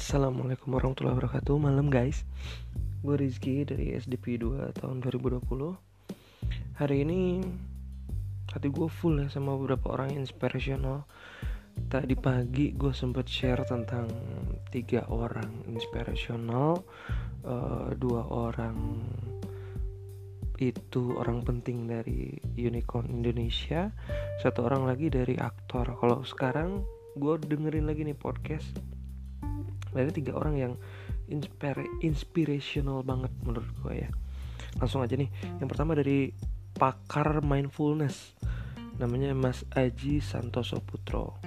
[0.00, 1.60] Assalamualaikum warahmatullahi wabarakatuh.
[1.60, 2.24] Malam guys.
[3.04, 5.44] Gue Rizky dari SDP 2 tahun 2020
[6.80, 7.44] Hari ini
[8.48, 11.04] Hati gue full ya sama beberapa orang inspirational.
[11.92, 14.08] Tadi pagi gue sempet share tentang
[14.72, 16.80] Tiga orang inspirational.
[17.44, 19.04] Uh, Dua orang
[20.56, 23.92] itu orang penting dari Unicorn Indonesia.
[24.40, 25.92] Satu orang lagi dari aktor.
[26.00, 26.88] Kalau sekarang
[27.20, 28.89] gue dengerin lagi nih podcast
[29.90, 30.72] dari tiga orang yang
[31.30, 34.10] inspire, inspirational banget menurut gue ya.
[34.78, 35.30] Langsung aja nih.
[35.62, 36.34] Yang pertama dari
[36.74, 38.34] pakar mindfulness.
[38.98, 41.40] Namanya Mas Aji Santoso Putro.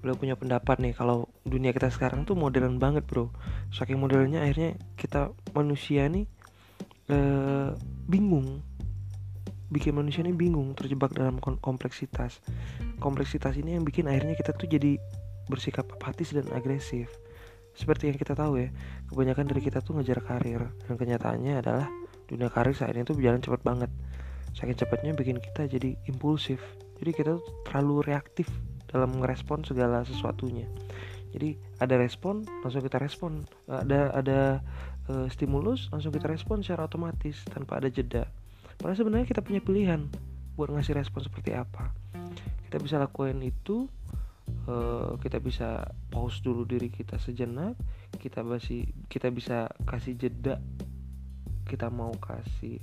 [0.00, 3.28] Beliau punya pendapat nih kalau dunia kita sekarang tuh modern banget bro.
[3.72, 6.24] Saking modernnya akhirnya kita manusia nih
[7.12, 7.70] eh,
[8.08, 8.64] bingung.
[9.72, 12.40] Bikin manusia ini bingung terjebak dalam kompleksitas.
[13.00, 15.00] Kompleksitas ini yang bikin akhirnya kita tuh jadi
[15.48, 17.23] bersikap apatis dan agresif
[17.74, 18.68] seperti yang kita tahu ya,
[19.10, 21.90] kebanyakan dari kita tuh ngejar karir dan kenyataannya adalah
[22.30, 23.90] dunia karir saat ini tuh berjalan cepat banget.
[24.54, 26.62] Saking cepatnya bikin kita jadi impulsif.
[27.02, 28.46] Jadi kita tuh terlalu reaktif
[28.86, 30.70] dalam merespon segala sesuatunya.
[31.34, 34.62] Jadi ada respon langsung kita respon, ada ada
[35.10, 38.30] uh, stimulus langsung kita respon secara otomatis tanpa ada jeda.
[38.78, 40.06] Padahal sebenarnya kita punya pilihan
[40.54, 41.90] buat ngasih respon seperti apa.
[42.70, 43.90] Kita bisa lakuin itu
[44.68, 47.76] uh, kita bisa pause dulu diri kita sejenak
[48.18, 50.60] kita masih kita bisa kasih jeda
[51.64, 52.78] kita mau kasih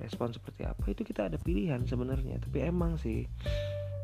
[0.00, 2.40] respon seperti apa itu kita ada pilihan sebenarnya.
[2.40, 3.28] Tapi emang sih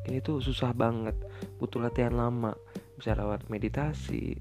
[0.06, 1.16] ini tuh susah banget.
[1.58, 2.54] Butuh latihan lama
[3.00, 4.36] bisa lewat meditasi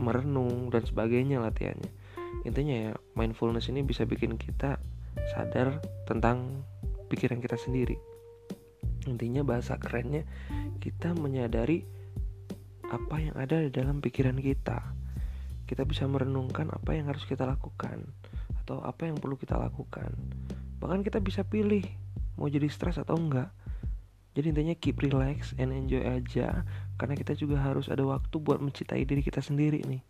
[0.00, 1.92] merenung dan sebagainya latihannya.
[2.48, 4.80] Intinya ya mindfulness ini bisa bikin kita
[5.36, 5.78] sadar
[6.08, 6.64] tentang
[7.12, 8.00] pikiran kita sendiri.
[9.04, 10.24] Intinya bahasa kerennya
[10.80, 11.84] kita menyadari
[12.94, 14.94] apa yang ada di dalam pikiran kita.
[15.66, 18.06] Kita bisa merenungkan apa yang harus kita lakukan
[18.62, 20.14] atau apa yang perlu kita lakukan.
[20.78, 21.82] Bahkan kita bisa pilih
[22.38, 23.50] mau jadi stres atau enggak.
[24.34, 26.66] Jadi intinya keep relax and enjoy aja
[26.98, 30.02] karena kita juga harus ada waktu buat mencintai diri kita sendiri nih.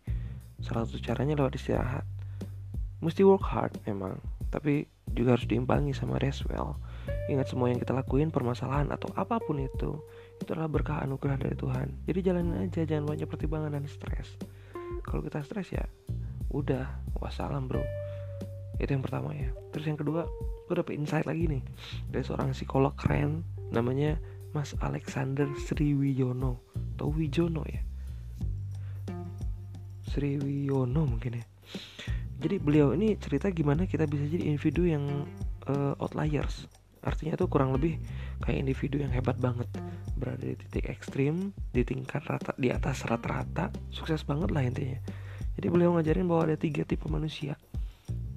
[0.61, 2.05] Salah satu caranya lewat istirahat.
[3.01, 4.17] Mesti work hard memang,
[4.49, 6.81] tapi juga harus diimbangi sama rest well.
[7.29, 10.01] Ingat semua yang kita lakuin permasalahan atau apa pun itu
[10.41, 11.87] itu adalah berkah anugerah dari Tuhan.
[12.05, 14.35] Jadi jalanin aja jangan banyak pertimbangan dan stres.
[15.01, 15.83] Kalau kita stres ya
[16.51, 17.03] udah.
[17.15, 17.81] Wassalam bro.
[18.77, 19.49] Itu yang pertama ya.
[19.71, 20.27] Terus yang kedua
[20.67, 21.63] gue dapet insight lagi nih.
[22.11, 23.41] Dari seorang psikolog keren
[23.71, 24.19] namanya
[24.51, 26.59] Mas Alexander Sriwiyono
[26.95, 27.81] atau Wijono ya?
[30.11, 31.45] Sriwiyono mungkin ya.
[32.35, 35.25] Jadi beliau ini cerita gimana kita bisa jadi individu yang
[35.71, 36.67] uh, outliers
[37.05, 38.01] artinya tuh kurang lebih
[38.43, 39.69] kayak individu yang hebat banget.
[40.17, 44.99] Berada di titik ekstrim di tingkat rata di atas rata-rata sukses banget lah intinya.
[45.55, 47.55] Jadi beliau ngajarin bahwa ada tiga tipe manusia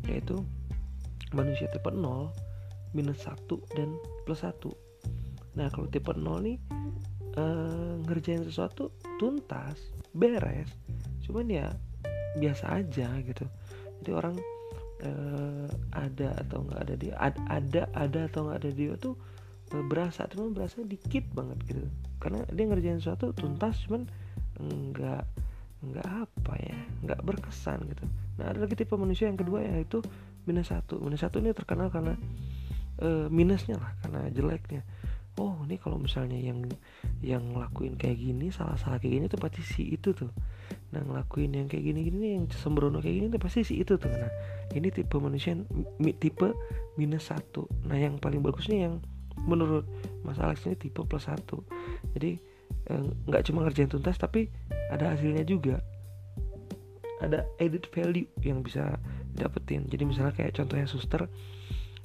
[0.07, 0.41] yaitu
[1.37, 2.33] manusia tipe 0
[2.97, 3.45] minus 1
[3.77, 3.93] dan
[4.25, 4.57] plus 1
[5.53, 6.57] nah kalau tipe 0 nih
[7.37, 9.79] uh, ngerjain sesuatu tuntas
[10.15, 10.71] beres.
[11.27, 11.67] Cuman ya
[12.39, 13.45] biasa aja gitu.
[14.03, 14.35] Jadi orang
[15.05, 19.15] uh, ada atau nggak ada dia ad, ada ada atau nggak ada dia tuh
[19.75, 21.85] uh, berasa cuma berasa dikit banget gitu.
[22.19, 24.07] Karena dia ngerjain sesuatu tuntas cuman
[24.59, 25.23] nggak
[25.79, 28.05] nggak apa ya nggak berkesan gitu.
[28.43, 30.03] Nah ada lagi tipe manusia yang kedua yaitu
[30.47, 30.99] minus satu.
[30.99, 32.19] Minus satu ini terkenal karena
[32.99, 34.83] uh, minusnya lah karena jeleknya.
[35.39, 36.67] Oh ini kalau misalnya yang
[37.23, 40.35] yang ngelakuin kayak gini salah salah kayak gini tuh pasti si itu tuh
[40.89, 44.09] nah ngelakuin yang kayak gini gini yang sembrono kayak gini tuh pasti si itu tuh.
[44.09, 44.33] Nah
[44.73, 45.57] ini tipe manusia
[46.21, 46.49] tipe
[46.97, 47.69] minus satu.
[47.85, 48.95] Nah yang paling bagusnya yang
[49.45, 49.85] menurut
[50.25, 51.61] Mas Alex ini tipe plus satu.
[52.17, 52.41] Jadi
[52.89, 54.49] eh, nggak eh, cuma ngerjain tuntas tapi
[54.89, 55.81] ada hasilnya juga.
[57.19, 58.95] Ada added value yang bisa
[59.35, 59.87] dapetin.
[59.91, 61.27] Jadi misalnya kayak contohnya suster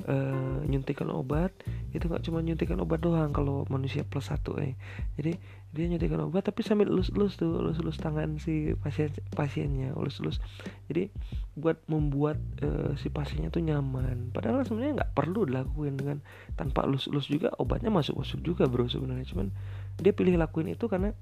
[0.07, 1.51] uh, nyuntikan obat
[1.93, 4.75] itu nggak cuma nyuntikan obat doang kalau manusia plus satu eh.
[5.15, 5.37] Jadi
[5.73, 10.43] dia nyuntikan obat tapi sambil lus-lus tuh lus-lus tangan si pasien pasiennya lus-lus.
[10.89, 11.09] Jadi
[11.57, 14.33] buat membuat uh, si pasiennya tuh nyaman.
[14.33, 16.17] Padahal sebenarnya nggak perlu dilakuin dengan
[16.59, 19.25] tanpa lus-lus juga obatnya masuk-masuk juga bro sebenarnya.
[19.29, 19.53] Cuman
[20.01, 21.13] dia pilih lakuin itu karena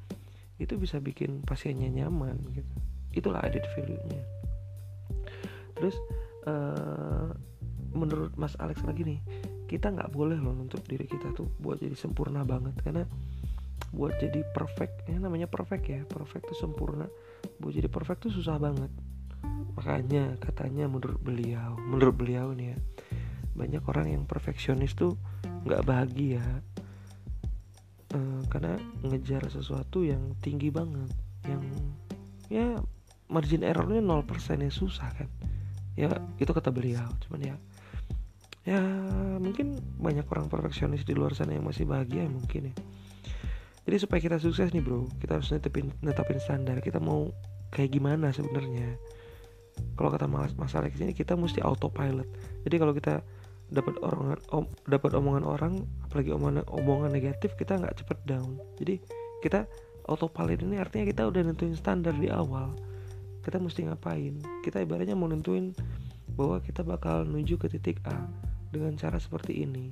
[0.61, 2.73] itu bisa bikin pasiennya nyaman gitu.
[3.11, 4.21] Itulah added value-nya.
[5.75, 5.97] Terus
[6.45, 7.33] uh,
[7.91, 9.19] menurut Mas Alex lagi nih
[9.71, 13.07] kita nggak boleh loh untuk diri kita tuh buat jadi sempurna banget karena
[13.91, 17.07] buat jadi perfect ya namanya perfect ya perfect tuh sempurna
[17.59, 18.91] buat jadi perfect tuh susah banget.
[19.75, 22.77] Makanya katanya menurut beliau menurut beliau nih ya
[23.51, 25.19] banyak orang yang perfeksionis tuh
[25.67, 26.43] nggak bahagia
[28.15, 31.11] uh, karena ngejar sesuatu yang tinggi banget
[31.47, 31.63] yang
[32.47, 32.67] ya
[33.31, 34.27] margin errornya 0%
[34.67, 35.29] ya susah kan.
[35.95, 36.07] Ya
[36.39, 37.55] itu kata beliau cuman ya
[38.61, 38.77] ya
[39.41, 42.75] mungkin banyak orang perfeksionis di luar sana yang masih bahagia mungkin ya.
[43.81, 46.77] Jadi supaya kita sukses nih bro kita harus netepin netapin standar.
[46.85, 47.33] Kita mau
[47.73, 49.01] kayak gimana sebenarnya?
[49.97, 52.29] Kalau kata mas mas Alex ini kita mesti autopilot.
[52.69, 53.25] Jadi kalau kita
[53.71, 55.73] dapat omongan om, dapat omongan orang
[56.05, 58.61] apalagi omongan omongan negatif kita nggak cepet down.
[58.77, 59.01] Jadi
[59.41, 59.65] kita
[60.05, 62.77] autopilot ini artinya kita udah nentuin standar di awal.
[63.41, 64.37] Kita mesti ngapain?
[64.61, 65.73] Kita ibaratnya mau nentuin
[66.37, 69.91] bahwa kita bakal menuju ke titik A dengan cara seperti ini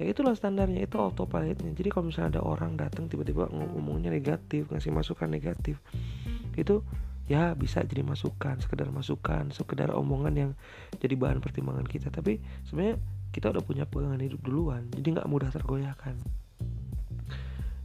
[0.00, 1.76] ya itulah standarnya itu autopilotnya.
[1.76, 5.76] Jadi kalau misalnya ada orang datang tiba-tiba ngomongnya negatif ngasih masukan negatif
[6.56, 6.80] itu
[7.28, 10.50] ya bisa jadi masukan sekedar masukan sekedar omongan yang
[11.04, 12.08] jadi bahan pertimbangan kita.
[12.08, 12.96] Tapi sebenarnya
[13.30, 16.16] kita udah punya pegangan hidup duluan jadi nggak mudah tergoyahkan.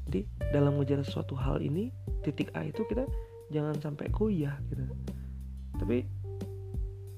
[0.08, 0.24] Jadi
[0.56, 1.92] dalam ngejar sesuatu hal ini
[2.24, 3.04] titik A itu kita
[3.52, 4.88] jangan sampai goyah gitu.
[5.76, 6.08] Tapi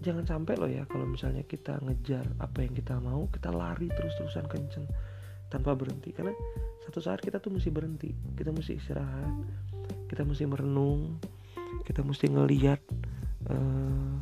[0.03, 4.45] jangan sampai loh ya kalau misalnya kita ngejar apa yang kita mau kita lari terus-terusan
[4.45, 4.85] kenceng
[5.47, 6.11] tanpa berhenti.
[6.11, 6.35] Karena
[6.85, 9.35] satu saat kita tuh mesti berhenti kita mesti istirahat
[10.07, 11.19] kita mesti merenung
[11.83, 12.79] kita mesti ngeliat
[13.51, 14.15] uh,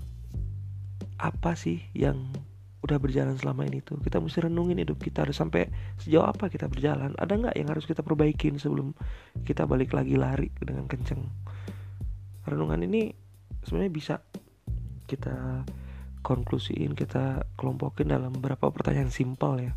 [1.22, 2.30] apa sih yang
[2.86, 3.98] udah berjalan selama ini tuh.
[3.98, 5.66] Kita mesti renungin hidup kita harus sampai
[5.98, 7.18] sejauh apa kita berjalan.
[7.18, 8.94] Ada nggak yang harus kita perbaikin sebelum
[9.42, 11.26] kita balik lagi lari dengan kenceng?
[12.46, 13.10] Renungan ini
[13.66, 14.16] sebenarnya bisa
[15.06, 15.66] kita
[16.26, 19.74] konklusiin kita kelompokin dalam beberapa pertanyaan simpel ya.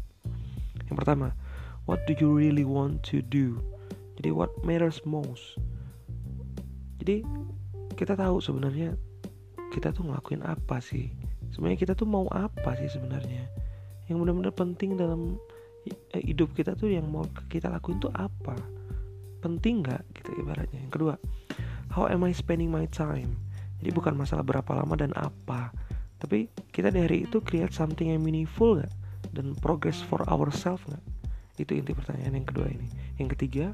[0.89, 1.37] Yang pertama
[1.85, 3.61] what do you really want to do?
[4.17, 5.61] Jadi what matters most?
[6.99, 7.23] Jadi
[7.95, 8.97] kita tahu sebenarnya
[9.71, 11.13] kita tuh ngelakuin apa sih?
[11.53, 13.45] Sebenarnya kita tuh mau apa sih sebenarnya?
[14.09, 15.37] Yang benar-benar penting dalam
[16.17, 18.57] eh, hidup kita tuh yang mau kita lakuin tuh apa?
[19.45, 20.03] Penting nggak?
[20.17, 20.81] Gitu ibaratnya.
[20.81, 21.15] Yang kedua
[21.99, 23.35] how am I spending my time
[23.79, 25.71] jadi bukan masalah berapa lama dan apa.
[26.19, 28.91] Tapi kita dari itu create something yang meaningful nggak?
[29.31, 31.05] Dan progress for ourselves nggak?
[31.63, 32.91] Itu inti pertanyaan yang kedua ini.
[33.23, 33.67] Yang ketiga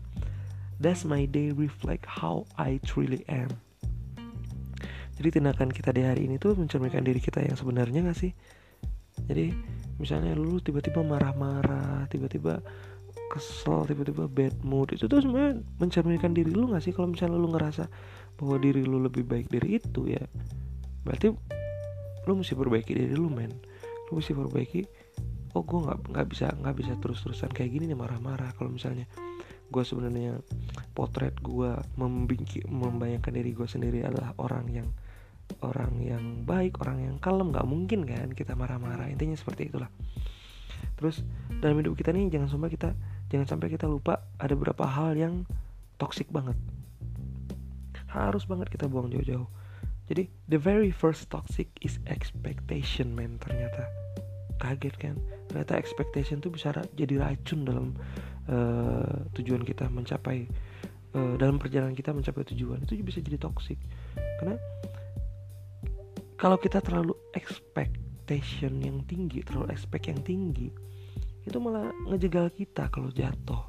[0.80, 3.48] does my day reflect how I truly am?
[5.14, 8.34] Jadi tindakan kita di hari ini tuh mencerminkan diri kita yang sebenarnya gak sih?
[9.30, 9.54] Jadi
[10.02, 12.58] misalnya lu tiba-tiba marah-marah tiba-tiba
[13.30, 16.90] kesel tiba-tiba bad mood itu tuh sebenarnya mencerminkan diri lu gak sih?
[16.90, 17.86] Kalau misalnya lu ngerasa
[18.38, 20.22] bahwa diri lu lebih baik dari itu ya.
[21.06, 21.30] Berarti
[22.24, 23.52] lu mesti perbaiki diri lu men.
[24.10, 24.82] Lu mesti perbaiki
[25.54, 28.50] oh gue nggak nggak bisa nggak bisa terus-terusan kayak gini nih marah-marah.
[28.58, 29.06] Kalau misalnya
[29.70, 30.38] gue sebenarnya
[30.92, 31.70] potret gue
[32.68, 34.88] membayangkan diri gue sendiri adalah orang yang
[35.60, 39.06] orang yang baik orang yang kalem nggak mungkin kan kita marah-marah.
[39.06, 39.88] Intinya seperti itulah.
[40.98, 41.22] Terus
[41.62, 42.92] dalam hidup kita nih jangan sampai kita
[43.30, 45.46] jangan sampai kita lupa ada beberapa hal yang
[45.96, 46.58] toxic banget
[48.14, 49.50] harus banget kita buang jauh-jauh.
[50.06, 53.88] Jadi the very first toxic is expectation man ternyata.
[54.62, 55.16] Kaget kan?
[55.50, 57.86] Ternyata expectation tuh bisa jadi racun dalam
[58.46, 60.46] uh, tujuan kita mencapai
[61.16, 62.84] uh, dalam perjalanan kita mencapai tujuan.
[62.86, 63.80] Itu bisa jadi toxic.
[64.14, 64.56] Karena
[66.38, 70.68] kalau kita terlalu expectation yang tinggi terlalu expect yang tinggi
[71.44, 73.64] itu malah ngejegal kita kalau jatuh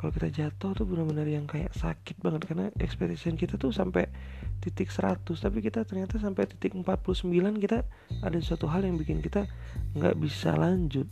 [0.00, 4.08] kalau kita jatuh tuh benar-benar yang kayak sakit banget karena expectation kita tuh sampai
[4.64, 7.28] titik 100 tapi kita ternyata sampai titik 49
[7.60, 7.84] kita
[8.24, 9.44] ada suatu hal yang bikin kita
[9.92, 11.04] nggak bisa lanjut.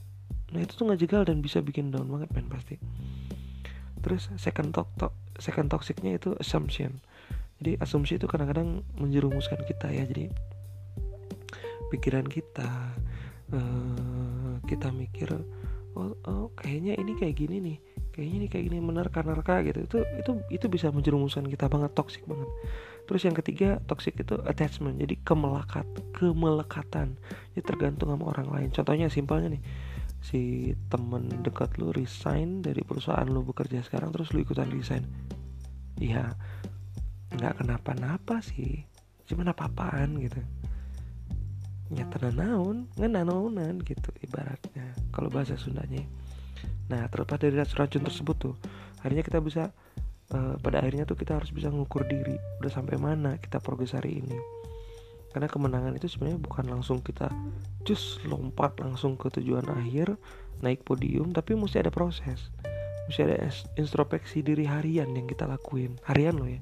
[0.57, 2.81] Nah itu tuh ngejegal dan bisa bikin down banget men pasti.
[4.01, 7.05] Terus second talk, talk second toxicnya itu assumption.
[7.61, 10.33] Jadi asumsi itu kadang-kadang menjerumuskan kita ya jadi
[11.93, 12.97] pikiran kita
[13.53, 15.29] uh, kita mikir
[15.93, 17.79] oh, oh kayaknya ini kayak gini nih
[18.19, 19.87] kayaknya ini kayak gini menerka nerka gitu.
[19.87, 22.51] Itu itu itu bisa menjerumuskan kita banget toksik banget.
[23.07, 24.99] Terus yang ketiga toxic itu attachment.
[24.99, 25.87] Jadi kemelekat
[26.19, 27.15] kemelekatan.
[27.55, 28.69] Jadi tergantung sama orang lain.
[28.75, 29.63] Contohnya simpelnya nih
[30.19, 35.07] si temen dekat lu resign dari perusahaan lu bekerja sekarang terus lu ikutan resign.
[36.03, 36.35] Iya
[37.39, 38.83] nggak kenapa-napa sih.
[39.31, 40.43] Cuma apa-apaan gitu.
[41.95, 44.91] Nyata naon ngenanaunan gitu ibaratnya.
[45.15, 46.03] Kalau bahasa Sundanya
[46.89, 48.55] nah terlepas dari racun tersebut tuh
[49.03, 49.71] akhirnya kita bisa
[50.35, 54.21] uh, pada akhirnya tuh kita harus bisa mengukur diri udah sampai mana kita progres hari
[54.25, 54.39] ini.
[55.29, 57.29] Karena kemenangan itu sebenarnya bukan langsung kita
[57.85, 60.17] just lompat langsung ke tujuan akhir
[60.65, 62.49] naik podium tapi mesti ada proses.
[63.09, 63.37] Mesti ada
[63.77, 65.97] introspeksi diri harian yang kita lakuin.
[66.09, 66.61] Harian loh ya.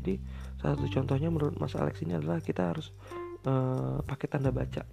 [0.00, 0.20] Jadi
[0.56, 2.96] salah satu contohnya menurut Mas Alex ini adalah kita harus
[3.44, 4.88] uh, pakai tanda baca.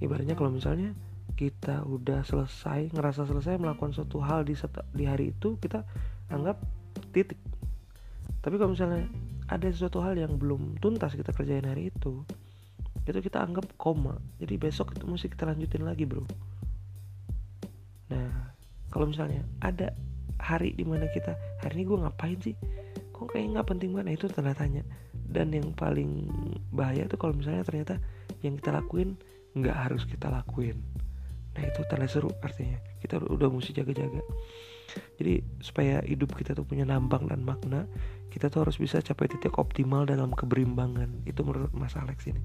[0.00, 0.96] Ibaratnya kalau misalnya
[1.40, 4.52] kita udah selesai ngerasa selesai melakukan suatu hal di
[4.92, 5.88] di hari itu kita
[6.28, 6.60] anggap
[7.16, 7.40] titik.
[8.44, 9.08] Tapi kalau misalnya
[9.48, 12.28] ada sesuatu hal yang belum tuntas kita kerjain hari itu
[13.08, 14.20] itu kita anggap koma.
[14.36, 16.28] Jadi besok itu mesti kita lanjutin lagi bro.
[18.12, 18.52] Nah
[18.92, 19.96] kalau misalnya ada
[20.36, 22.56] hari di mana kita hari ini gue ngapain sih?
[23.16, 24.06] Kok kayaknya nggak penting banget.
[24.12, 24.84] Nah, itu tanda tanya.
[25.24, 26.28] Dan yang paling
[26.68, 27.96] bahaya tuh kalau misalnya ternyata
[28.44, 29.16] yang kita lakuin
[29.56, 30.76] nggak harus kita lakuin
[31.56, 32.78] nah itu tanda seru artinya.
[33.02, 34.22] Kita udah mesti jaga-jaga.
[35.18, 37.86] Jadi supaya hidup kita tuh punya nambang dan makna
[38.30, 41.26] kita tuh harus bisa capai titik optimal dalam keberimbangan.
[41.26, 42.42] Itu menurut Mas Alex ini.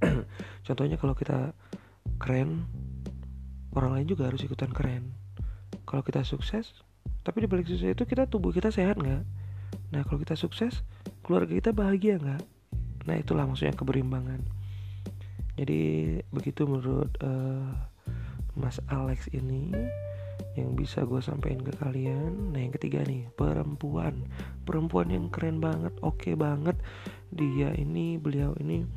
[0.66, 1.52] Contohnya kalau kita
[2.20, 2.64] keren
[3.76, 5.12] orang lain juga harus ikutan keren.
[5.84, 6.72] Kalau kita sukses
[7.20, 9.24] tapi di balik sukses itu kita tubuh kita sehat nggak?
[9.92, 10.80] Nah kalau kita sukses
[11.20, 12.42] keluarga kita bahagia nggak?
[13.04, 14.59] Nah itulah maksudnya keberimbangan
[15.60, 15.80] jadi
[16.32, 17.68] begitu menurut uh,
[18.56, 19.68] Mas Alex ini
[20.56, 22.56] yang bisa gue sampaikan ke kalian.
[22.56, 24.24] Nah yang ketiga nih perempuan.
[24.64, 26.80] Perempuan yang keren banget oke okay banget.
[27.28, 28.88] Dia ini beliau ini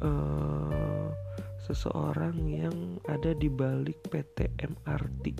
[0.00, 1.12] uh,
[1.60, 5.36] seseorang yang ada di balik PT MRT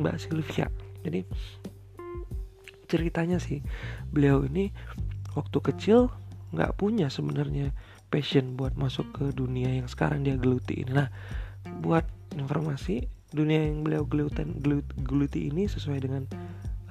[0.00, 0.66] Mbak Sylvia.
[1.04, 1.28] Jadi
[2.88, 3.60] ceritanya sih
[4.08, 4.72] beliau ini
[5.36, 6.08] waktu kecil
[6.52, 7.72] nggak punya sebenarnya
[8.12, 10.92] passion buat masuk ke dunia yang sekarang dia geluti ini.
[10.92, 11.08] Nah
[11.80, 12.04] buat
[12.36, 16.28] informasi dunia yang beliau gelutan gelut, geluti ini sesuai dengan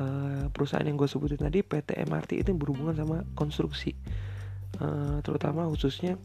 [0.02, 3.94] uh, perusahaan yang gue sebutin tadi PT MRT itu berhubungan sama konstruksi.
[4.82, 6.18] Uh, terutama khususnya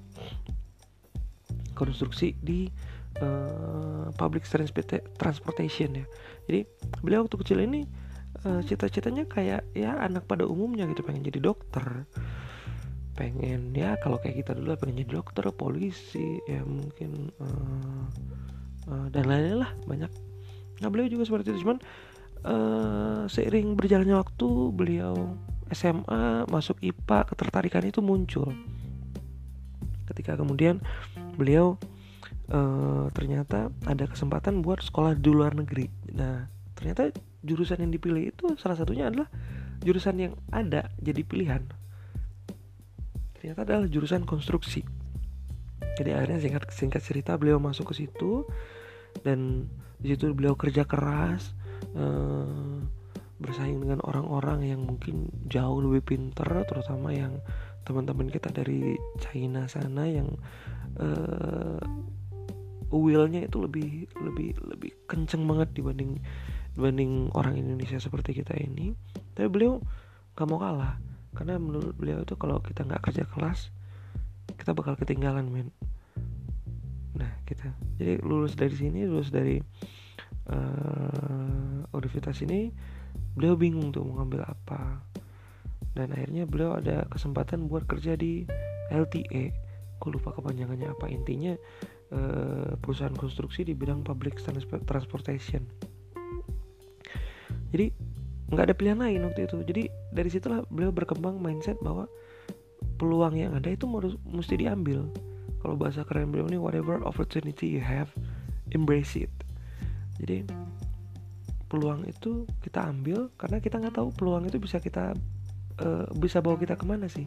[1.77, 2.73] konstruksi di
[3.21, 4.49] uh, public
[5.21, 6.07] transportation ya.
[6.49, 6.61] Jadi
[7.05, 7.85] beliau waktu kecil ini
[8.49, 12.09] uh, cita-citanya kayak ya anak pada umumnya gitu pengen jadi dokter
[13.17, 18.05] pengen ya kalau kayak kita dulu pengen jadi dokter polisi ya mungkin uh,
[18.93, 20.13] uh, dan lain-lain lah banyak.
[20.85, 21.81] Nah beliau juga seperti itu cuman
[22.45, 25.35] uh, seiring berjalannya waktu beliau
[25.73, 28.53] SMA masuk IPA ketertarikan itu muncul.
[30.07, 30.79] Ketika kemudian
[31.35, 31.81] beliau
[32.53, 35.89] uh, ternyata ada kesempatan buat sekolah di luar negeri.
[36.13, 36.47] Nah
[36.77, 39.27] ternyata jurusan yang dipilih itu salah satunya adalah
[39.81, 41.65] jurusan yang ada jadi pilihan
[43.47, 44.83] ternyata adalah jurusan konstruksi.
[45.95, 48.43] Jadi akhirnya singkat singkat cerita beliau masuk ke situ.
[49.23, 49.71] Dan
[50.03, 51.55] di situ beliau kerja keras
[51.95, 52.83] uh,
[53.39, 57.39] bersaing dengan orang-orang yang mungkin jauh lebih pinter terutama yang
[57.87, 60.35] teman-teman kita dari China sana yang
[60.99, 61.79] uh,
[62.91, 66.19] willnya itu lebih lebih lebih kenceng banget dibanding
[66.75, 68.91] dibanding orang Indonesia seperti kita ini.
[69.39, 69.79] Tapi beliau
[70.35, 70.99] gak mau kalah
[71.37, 73.69] karena menurut beliau itu kalau kita nggak kerja kelas
[74.57, 75.69] kita bakal ketinggalan men.
[77.15, 77.71] Nah kita.
[78.01, 79.61] Jadi lulus dari sini lulus dari
[80.49, 82.73] uh, universitas ini
[83.37, 85.05] beliau bingung tuh mau ngambil apa.
[85.97, 88.45] Dan akhirnya beliau ada kesempatan buat kerja di
[88.93, 89.67] LTE
[89.97, 91.09] aku lupa kepanjangannya apa.
[91.09, 91.57] Intinya
[92.13, 94.37] uh, perusahaan konstruksi di bidang public
[94.85, 95.65] transportation.
[97.73, 97.91] Jadi
[98.51, 99.57] nggak ada pilihan lain waktu itu.
[99.67, 99.83] Jadi
[100.15, 102.07] dari situlah beliau berkembang mindset bahwa
[102.97, 105.07] peluang yang ada itu harus mesti diambil.
[105.61, 108.13] Kalau bahasa keren beliau ini whatever opportunity you have
[108.71, 109.33] embrace it.
[110.23, 110.47] Jadi
[111.67, 115.13] peluang itu kita ambil karena kita nggak tahu peluang itu bisa kita
[115.83, 117.27] uh, bisa bawa kita ke mana sih.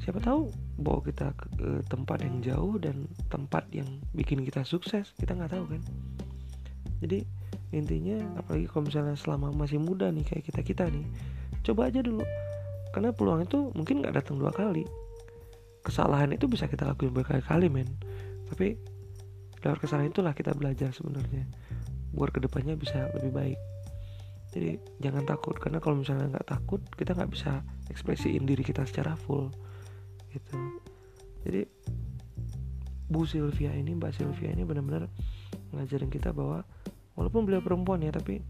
[0.00, 0.48] Siapa tahu
[0.80, 5.52] bawa kita ke, ke tempat yang jauh dan tempat yang bikin kita sukses kita nggak
[5.58, 5.82] tahu kan.
[7.02, 7.26] Jadi
[7.70, 11.06] intinya apalagi kalau misalnya selama masih muda nih kayak kita kita nih
[11.62, 12.22] coba aja dulu.
[12.90, 14.82] Karena peluang itu mungkin nggak datang dua kali.
[15.86, 17.86] Kesalahan itu bisa kita lakuin berkali-kali men.
[18.50, 18.74] Tapi
[19.62, 21.46] lewat kesalahan itulah kita belajar sebenarnya
[22.10, 23.58] buat ke depannya bisa lebih baik.
[24.50, 25.54] Jadi jangan takut.
[25.62, 29.54] Karena kalau misalnya nggak takut kita nggak bisa ekspresiin diri kita secara full
[30.34, 30.58] gitu.
[31.46, 31.62] Jadi
[33.10, 35.10] Bu Sylvia ini Mbak Sylvia ini benar-benar
[35.74, 36.62] ngajarin kita bahwa
[37.20, 38.40] walaupun beliau perempuan ya tapi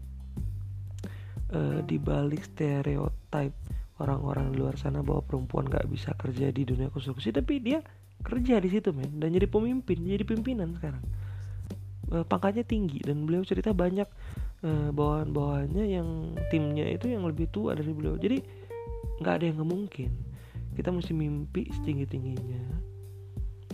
[1.51, 3.51] uh, di balik stereotip
[3.99, 7.83] orang-orang di luar sana bahwa perempuan nggak bisa kerja di dunia konstruksi tapi dia
[8.23, 11.03] kerja di situ men dan jadi pemimpin jadi pimpinan sekarang.
[12.11, 14.07] Uh, pangkatnya tinggi dan beliau cerita banyak
[14.67, 18.19] uh, bawahan-bawahannya yang timnya itu yang lebih tua dari beliau.
[18.19, 18.41] Jadi
[19.21, 20.11] nggak ada yang nggak mungkin.
[20.75, 22.91] Kita mesti mimpi setinggi tingginya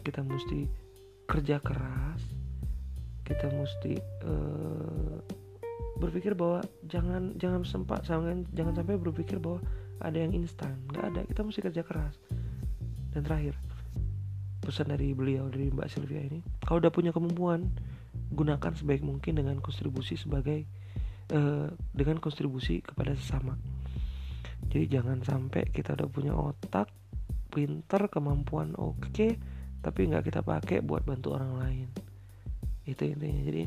[0.07, 0.71] kita mesti
[1.27, 2.23] kerja keras
[3.27, 5.19] kita mesti uh,
[5.99, 9.59] berpikir bahwa jangan jangan sempat jangan jangan sampai berpikir bahwa
[9.99, 10.79] ada yang instan.
[10.87, 12.15] Nggak ada kita mesti kerja keras.
[13.11, 13.59] Dan terakhir
[14.63, 17.71] pesan dari beliau dari Mbak Sylvia ini kalau udah punya kemampuan
[18.35, 20.67] gunakan sebaik mungkin dengan kontribusi sebagai
[21.35, 23.59] uh, dengan kontribusi kepada sesama.
[24.71, 26.91] Jadi jangan sampai kita udah punya otak
[27.57, 29.39] pinter kemampuan oke okay,
[29.81, 31.87] tapi nggak kita pakai buat bantu orang lain
[32.87, 33.41] itu intinya.
[33.43, 33.63] Jadi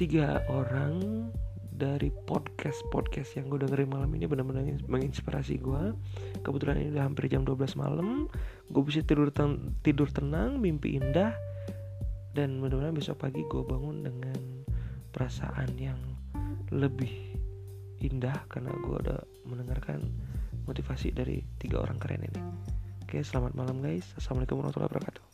[0.00, 1.28] tiga orang
[1.72, 5.96] dari podcast podcast yang gue dengerin malam ini benar-benar menginspirasi gue
[6.44, 8.28] kebetulan ini udah hampir jam 12 malam.
[8.72, 11.36] Gue bisa tidur ten tidur tenang mimpi indah.
[12.32, 14.64] Dan mudah-mudahan besok pagi gue bangun dengan
[15.12, 16.00] perasaan yang
[16.72, 17.36] lebih
[18.00, 20.08] indah karena gue udah mendengarkan
[20.64, 22.40] motivasi dari tiga orang keren ini.
[23.04, 24.08] Oke selamat malam guys.
[24.16, 25.31] Assalamualaikum warahmatullahi wabarakatuh